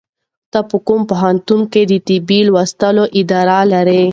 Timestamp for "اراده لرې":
3.17-4.03